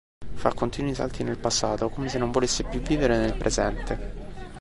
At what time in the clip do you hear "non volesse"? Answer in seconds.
2.17-2.63